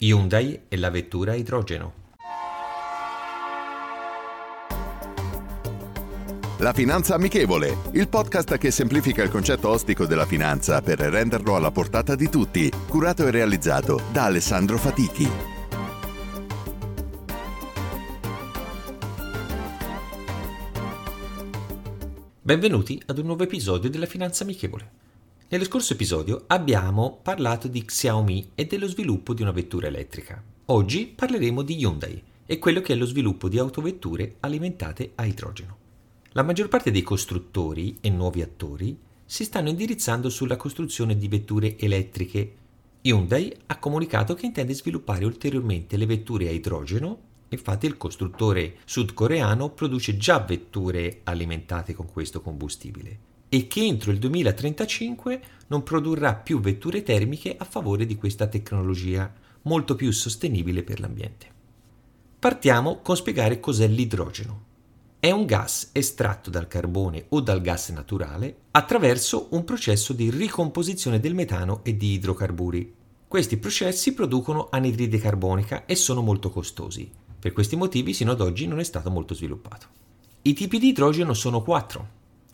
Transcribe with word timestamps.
Hyundai 0.00 0.60
e 0.68 0.76
la 0.76 0.90
vettura 0.90 1.32
a 1.32 1.34
idrogeno. 1.34 2.06
La 6.58 6.72
Finanza 6.72 7.14
Amichevole, 7.16 7.76
il 7.92 8.08
podcast 8.08 8.58
che 8.58 8.70
semplifica 8.70 9.24
il 9.24 9.30
concetto 9.30 9.68
ostico 9.68 10.06
della 10.06 10.26
finanza 10.26 10.82
per 10.82 11.00
renderlo 11.00 11.56
alla 11.56 11.72
portata 11.72 12.14
di 12.14 12.28
tutti, 12.28 12.70
curato 12.88 13.26
e 13.26 13.32
realizzato 13.32 14.00
da 14.12 14.24
Alessandro 14.24 14.78
Fatichi. 14.78 15.28
Benvenuti 22.40 23.02
ad 23.06 23.18
un 23.18 23.26
nuovo 23.26 23.42
episodio 23.42 23.90
della 23.90 24.06
Finanza 24.06 24.44
Amichevole. 24.44 25.07
Nello 25.50 25.64
scorso 25.64 25.94
episodio 25.94 26.44
abbiamo 26.48 27.20
parlato 27.22 27.68
di 27.68 27.82
Xiaomi 27.82 28.50
e 28.54 28.66
dello 28.66 28.86
sviluppo 28.86 29.32
di 29.32 29.40
una 29.40 29.50
vettura 29.50 29.86
elettrica. 29.86 30.44
Oggi 30.66 31.06
parleremo 31.06 31.62
di 31.62 31.78
Hyundai 31.78 32.22
e 32.44 32.58
quello 32.58 32.82
che 32.82 32.92
è 32.92 32.96
lo 32.96 33.06
sviluppo 33.06 33.48
di 33.48 33.58
autovetture 33.58 34.36
alimentate 34.40 35.12
a 35.14 35.24
idrogeno. 35.24 35.76
La 36.32 36.42
maggior 36.42 36.68
parte 36.68 36.90
dei 36.90 37.00
costruttori 37.00 37.96
e 38.02 38.10
nuovi 38.10 38.42
attori 38.42 38.94
si 39.24 39.44
stanno 39.44 39.70
indirizzando 39.70 40.28
sulla 40.28 40.56
costruzione 40.56 41.16
di 41.16 41.28
vetture 41.28 41.78
elettriche. 41.78 42.56
Hyundai 43.00 43.50
ha 43.68 43.78
comunicato 43.78 44.34
che 44.34 44.44
intende 44.44 44.74
sviluppare 44.74 45.24
ulteriormente 45.24 45.96
le 45.96 46.04
vetture 46.04 46.48
a 46.48 46.50
idrogeno, 46.50 47.20
infatti 47.48 47.86
il 47.86 47.96
costruttore 47.96 48.80
sudcoreano 48.84 49.70
produce 49.70 50.18
già 50.18 50.40
vetture 50.40 51.20
alimentate 51.24 51.94
con 51.94 52.04
questo 52.12 52.42
combustibile 52.42 53.27
e 53.48 53.66
che 53.66 53.84
entro 53.84 54.10
il 54.10 54.18
2035 54.18 55.40
non 55.68 55.82
produrrà 55.82 56.34
più 56.34 56.60
vetture 56.60 57.02
termiche 57.02 57.54
a 57.56 57.64
favore 57.64 58.06
di 58.06 58.16
questa 58.16 58.46
tecnologia 58.46 59.32
molto 59.62 59.94
più 59.94 60.10
sostenibile 60.10 60.82
per 60.82 61.00
l'ambiente. 61.00 61.46
Partiamo 62.38 63.00
con 63.00 63.16
spiegare 63.16 63.60
cos'è 63.60 63.86
l'idrogeno 63.86 64.66
è 65.20 65.32
un 65.32 65.46
gas 65.46 65.90
estratto 65.90 66.48
dal 66.48 66.68
carbone 66.68 67.24
o 67.30 67.40
dal 67.40 67.60
gas 67.60 67.88
naturale 67.88 68.58
attraverso 68.70 69.48
un 69.50 69.64
processo 69.64 70.12
di 70.12 70.30
ricomposizione 70.30 71.18
del 71.18 71.34
metano 71.34 71.80
e 71.82 71.96
di 71.96 72.12
idrocarburi. 72.12 72.94
Questi 73.26 73.56
processi 73.56 74.14
producono 74.14 74.68
anidride 74.70 75.18
carbonica 75.18 75.86
e 75.86 75.96
sono 75.96 76.20
molto 76.20 76.50
costosi. 76.50 77.10
Per 77.36 77.52
questi 77.52 77.74
motivi 77.74 78.14
sino 78.14 78.30
ad 78.30 78.40
oggi 78.40 78.68
non 78.68 78.78
è 78.78 78.84
stato 78.84 79.10
molto 79.10 79.34
sviluppato. 79.34 79.86
I 80.42 80.52
tipi 80.52 80.78
di 80.78 80.88
idrogeno 80.90 81.34
sono 81.34 81.62
quattro, 81.62 82.08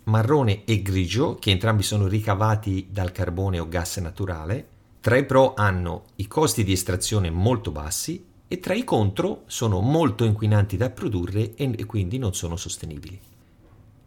marrone 0.05 0.65
e 0.65 0.83
grigio, 0.83 1.37
che 1.37 1.51
entrambi 1.51 1.83
sono 1.83 2.07
ricavati 2.07 2.89
dal 2.91 3.13
carbone 3.13 3.59
o 3.59 3.69
gas 3.69 3.97
naturale. 3.99 4.69
Tra 5.01 5.17
i 5.17 5.25
pro 5.25 5.55
hanno 5.55 6.05
i 6.17 6.27
costi 6.27 6.65
di 6.65 6.73
estrazione 6.73 7.31
molto 7.31 7.71
bassi 7.71 8.25
e 8.47 8.61
tra 8.61 8.75
i 8.75 8.85
contro 8.85 9.43
sono 9.47 9.81
molto 9.81 10.25
inquinanti 10.25 10.77
da 10.77 10.91
produrre 10.91 11.55
e 11.55 11.85
quindi 11.87 12.19
non 12.19 12.35
sono 12.35 12.57
sostenibili. 12.57 13.19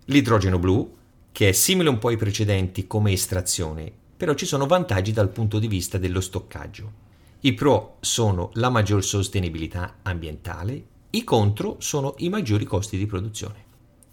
L'idrogeno 0.06 0.58
blu, 0.58 0.96
che 1.32 1.50
è 1.50 1.52
simile 1.52 1.90
un 1.90 1.98
po' 1.98 2.08
ai 2.08 2.18
precedenti 2.18 2.88
come 2.88 3.12
estrazione, 3.12 3.92
però 4.18 4.34
ci 4.34 4.46
sono 4.46 4.66
vantaggi 4.66 5.12
dal 5.12 5.30
punto 5.30 5.60
di 5.60 5.68
vista 5.68 5.98
dello 5.98 6.22
stoccaggio. 6.22 7.06
I 7.42 7.54
pro 7.54 7.98
sono 8.00 8.50
la 8.54 8.70
maggior 8.70 9.04
sostenibilità 9.04 9.98
ambientale, 10.02 10.86
i 11.12 11.24
contro 11.24 11.76
sono 11.80 12.16
i 12.18 12.30
maggiori 12.30 12.66
costi 12.66 12.98
di 12.98 13.06
produzione. 13.06 13.67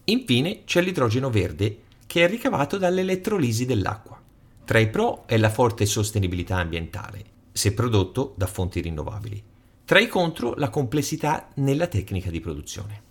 Infine 0.04 0.64
c'è 0.64 0.82
l'idrogeno 0.82 1.30
verde, 1.30 1.82
che 2.06 2.24
è 2.24 2.28
ricavato 2.28 2.76
dall'elettrolisi 2.76 3.64
dell'acqua. 3.64 4.20
Tra 4.64 4.78
i 4.78 4.88
pro 4.88 5.24
è 5.26 5.36
la 5.36 5.50
forte 5.50 5.86
sostenibilità 5.86 6.56
ambientale, 6.56 7.24
se 7.52 7.72
prodotto 7.72 8.34
da 8.36 8.46
fonti 8.46 8.80
rinnovabili. 8.80 9.42
Tra 9.84 9.98
i 9.98 10.08
contro 10.08 10.54
la 10.56 10.70
complessità 10.70 11.48
nella 11.54 11.86
tecnica 11.86 12.30
di 12.30 12.40
produzione. 12.40 13.02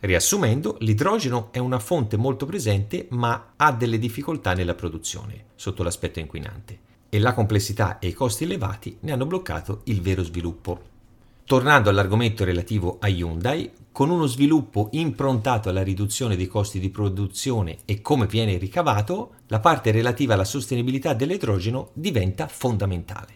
Riassumendo, 0.00 0.76
l'idrogeno 0.80 1.48
è 1.50 1.58
una 1.58 1.78
fonte 1.78 2.16
molto 2.16 2.46
presente 2.46 3.06
ma 3.10 3.52
ha 3.56 3.72
delle 3.72 3.98
difficoltà 3.98 4.52
nella 4.52 4.74
produzione 4.74 5.46
sotto 5.56 5.82
l'aspetto 5.82 6.18
inquinante 6.20 6.78
e 7.08 7.18
la 7.18 7.32
complessità 7.32 7.98
e 7.98 8.08
i 8.08 8.12
costi 8.12 8.44
elevati 8.44 8.98
ne 9.00 9.12
hanno 9.12 9.26
bloccato 9.26 9.80
il 9.84 10.02
vero 10.02 10.22
sviluppo. 10.22 10.94
Tornando 11.44 11.88
all'argomento 11.88 12.44
relativo 12.44 12.98
a 13.00 13.08
Hyundai, 13.08 13.70
con 13.96 14.10
uno 14.10 14.26
sviluppo 14.26 14.90
improntato 14.92 15.70
alla 15.70 15.82
riduzione 15.82 16.36
dei 16.36 16.48
costi 16.48 16.78
di 16.78 16.90
produzione 16.90 17.78
e 17.86 18.02
come 18.02 18.26
viene 18.26 18.58
ricavato, 18.58 19.36
la 19.46 19.58
parte 19.58 19.90
relativa 19.90 20.34
alla 20.34 20.44
sostenibilità 20.44 21.14
dell'idrogeno 21.14 21.92
diventa 21.94 22.46
fondamentale. 22.46 23.32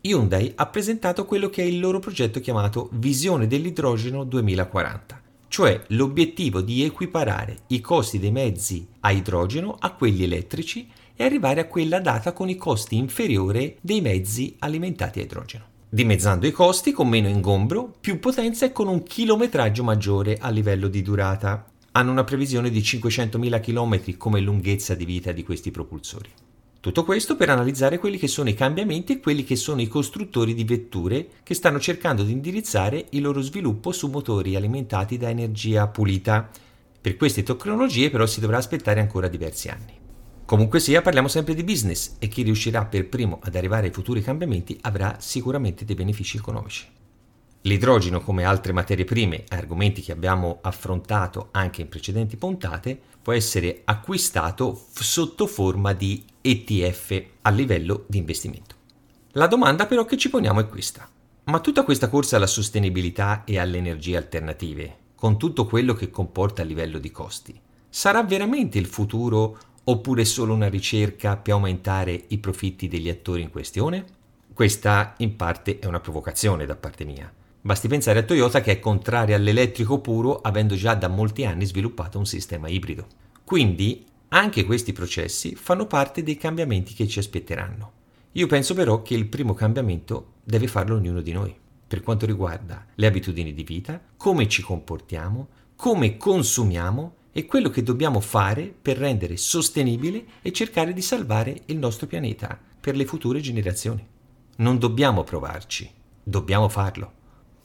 Hyundai 0.00 0.50
ha 0.56 0.66
presentato 0.66 1.24
quello 1.26 1.48
che 1.48 1.62
è 1.62 1.66
il 1.66 1.78
loro 1.78 2.00
progetto 2.00 2.40
chiamato 2.40 2.88
Visione 2.94 3.46
dell'idrogeno 3.46 4.24
2040, 4.24 5.22
cioè 5.46 5.80
l'obiettivo 5.90 6.60
di 6.60 6.82
equiparare 6.82 7.58
i 7.68 7.80
costi 7.80 8.18
dei 8.18 8.32
mezzi 8.32 8.84
a 8.98 9.12
idrogeno 9.12 9.76
a 9.78 9.92
quelli 9.92 10.24
elettrici 10.24 10.90
e 11.14 11.22
arrivare 11.22 11.60
a 11.60 11.68
quella 11.68 12.00
data 12.00 12.32
con 12.32 12.48
i 12.48 12.56
costi 12.56 12.96
inferiori 12.96 13.76
dei 13.80 14.00
mezzi 14.00 14.56
alimentati 14.58 15.20
a 15.20 15.22
idrogeno, 15.22 15.64
dimezzando 15.94 16.48
i 16.48 16.50
costi 16.50 16.90
con 16.90 17.08
meno 17.08 17.28
ingombro, 17.28 17.94
più 18.00 18.18
potenza 18.18 18.66
e 18.66 18.72
con 18.72 18.88
un 18.88 19.04
chilometraggio 19.04 19.84
maggiore 19.84 20.38
a 20.40 20.50
livello 20.50 20.88
di 20.88 21.02
durata. 21.02 21.66
Hanno 21.92 22.10
una 22.10 22.24
previsione 22.24 22.68
di 22.68 22.80
500.000 22.80 23.60
km 23.60 24.16
come 24.16 24.40
lunghezza 24.40 24.96
di 24.96 25.04
vita 25.04 25.30
di 25.30 25.44
questi 25.44 25.70
propulsori. 25.70 26.28
Tutto 26.80 27.04
questo 27.04 27.36
per 27.36 27.50
analizzare 27.50 28.00
quelli 28.00 28.18
che 28.18 28.26
sono 28.26 28.48
i 28.48 28.54
cambiamenti 28.54 29.12
e 29.12 29.20
quelli 29.20 29.44
che 29.44 29.54
sono 29.54 29.82
i 29.82 29.86
costruttori 29.86 30.52
di 30.52 30.64
vetture 30.64 31.28
che 31.44 31.54
stanno 31.54 31.78
cercando 31.78 32.24
di 32.24 32.32
indirizzare 32.32 33.06
il 33.10 33.22
loro 33.22 33.40
sviluppo 33.40 33.92
su 33.92 34.08
motori 34.08 34.56
alimentati 34.56 35.16
da 35.16 35.30
energia 35.30 35.86
pulita. 35.86 36.50
Per 37.00 37.14
queste 37.14 37.44
tecnologie 37.44 38.10
però 38.10 38.26
si 38.26 38.40
dovrà 38.40 38.56
aspettare 38.56 38.98
ancora 38.98 39.28
diversi 39.28 39.68
anni. 39.68 40.03
Comunque 40.54 40.78
sia, 40.78 41.02
parliamo 41.02 41.26
sempre 41.26 41.52
di 41.52 41.64
business 41.64 42.14
e 42.20 42.28
chi 42.28 42.42
riuscirà 42.42 42.84
per 42.84 43.08
primo 43.08 43.40
ad 43.42 43.56
arrivare 43.56 43.86
ai 43.86 43.92
futuri 43.92 44.22
cambiamenti 44.22 44.78
avrà 44.82 45.16
sicuramente 45.18 45.84
dei 45.84 45.96
benefici 45.96 46.36
economici. 46.36 46.86
L'idrogeno, 47.62 48.20
come 48.20 48.44
altre 48.44 48.72
materie 48.72 49.04
prime, 49.04 49.42
argomenti 49.48 50.00
che 50.00 50.12
abbiamo 50.12 50.58
affrontato 50.60 51.48
anche 51.50 51.80
in 51.80 51.88
precedenti 51.88 52.36
puntate, 52.36 52.96
può 53.20 53.32
essere 53.32 53.80
acquistato 53.82 54.72
f- 54.76 55.00
sotto 55.02 55.48
forma 55.48 55.92
di 55.92 56.24
ETF 56.40 57.22
a 57.42 57.50
livello 57.50 58.04
di 58.06 58.18
investimento. 58.18 58.76
La 59.32 59.48
domanda 59.48 59.86
però 59.86 60.04
che 60.04 60.16
ci 60.16 60.30
poniamo 60.30 60.60
è 60.60 60.68
questa. 60.68 61.08
Ma 61.46 61.58
tutta 61.58 61.82
questa 61.82 62.08
corsa 62.08 62.36
alla 62.36 62.46
sostenibilità 62.46 63.42
e 63.44 63.58
alle 63.58 63.78
energie 63.78 64.16
alternative, 64.16 64.98
con 65.16 65.36
tutto 65.36 65.66
quello 65.66 65.94
che 65.94 66.10
comporta 66.10 66.62
a 66.62 66.64
livello 66.64 67.00
di 67.00 67.10
costi, 67.10 67.60
sarà 67.88 68.22
veramente 68.22 68.78
il 68.78 68.86
futuro 68.86 69.58
oppure 69.84 70.24
solo 70.24 70.54
una 70.54 70.68
ricerca 70.68 71.36
per 71.36 71.52
aumentare 71.54 72.24
i 72.28 72.38
profitti 72.38 72.88
degli 72.88 73.08
attori 73.08 73.42
in 73.42 73.50
questione? 73.50 74.04
Questa 74.52 75.14
in 75.18 75.36
parte 75.36 75.78
è 75.78 75.86
una 75.86 76.00
provocazione 76.00 76.66
da 76.66 76.76
parte 76.76 77.04
mia 77.04 77.32
Basti 77.66 77.88
pensare 77.88 78.18
a 78.18 78.22
Toyota 78.24 78.60
che 78.60 78.72
è 78.72 78.78
contraria 78.78 79.36
all'elettrico 79.36 79.98
puro 79.98 80.42
avendo 80.42 80.74
già 80.74 80.94
da 80.94 81.08
molti 81.08 81.46
anni 81.46 81.64
sviluppato 81.64 82.18
un 82.18 82.26
sistema 82.26 82.68
ibrido. 82.68 83.06
Quindi 83.42 84.04
anche 84.28 84.66
questi 84.66 84.92
processi 84.92 85.54
fanno 85.54 85.86
parte 85.86 86.22
dei 86.22 86.36
cambiamenti 86.36 86.92
che 86.92 87.08
ci 87.08 87.20
aspetteranno. 87.20 87.92
Io 88.32 88.46
penso 88.48 88.74
però 88.74 89.00
che 89.00 89.14
il 89.14 89.28
primo 89.28 89.54
cambiamento 89.54 90.32
deve 90.44 90.66
farlo 90.66 90.96
ognuno 90.96 91.22
di 91.22 91.32
noi, 91.32 91.56
per 91.88 92.02
quanto 92.02 92.26
riguarda 92.26 92.84
le 92.96 93.06
abitudini 93.06 93.54
di 93.54 93.62
vita, 93.62 93.98
come 94.14 94.46
ci 94.46 94.60
comportiamo, 94.60 95.48
come 95.74 96.18
consumiamo 96.18 97.14
e 97.36 97.46
quello 97.46 97.68
che 97.68 97.82
dobbiamo 97.82 98.20
fare 98.20 98.72
per 98.80 98.96
rendere 98.96 99.36
sostenibile 99.36 100.24
e 100.40 100.52
cercare 100.52 100.92
di 100.92 101.02
salvare 101.02 101.62
il 101.66 101.78
nostro 101.78 102.06
pianeta 102.06 102.56
per 102.80 102.94
le 102.94 103.04
future 103.04 103.40
generazioni. 103.40 104.06
Non 104.58 104.78
dobbiamo 104.78 105.24
provarci, 105.24 105.90
dobbiamo 106.22 106.68
farlo. 106.68 107.12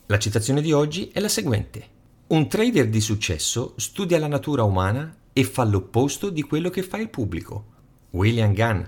La 0.07 0.17
citazione 0.17 0.63
di 0.63 0.71
oggi 0.71 1.09
è 1.13 1.19
la 1.19 1.29
seguente. 1.29 1.97
Un 2.29 2.49
trader 2.49 2.89
di 2.89 2.99
successo 2.99 3.75
studia 3.77 4.17
la 4.17 4.27
natura 4.27 4.63
umana 4.63 5.15
e 5.31 5.43
fa 5.43 5.63
l'opposto 5.65 6.31
di 6.31 6.41
quello 6.41 6.71
che 6.71 6.81
fa 6.81 6.97
il 6.97 7.09
pubblico. 7.09 7.65
William 8.11 8.53
Gunn. 8.53 8.81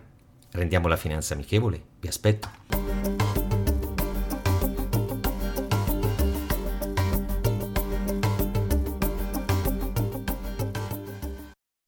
Rendiamo 0.50 0.88
la 0.88 0.98
finanza 0.98 1.36
amichevole. 1.36 1.80
Vi 2.00 2.07
aspetto. 2.07 3.20